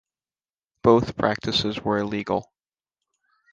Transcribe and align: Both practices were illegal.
Both 0.81 1.15
practices 1.15 1.79
were 1.81 1.99
illegal. 1.99 2.51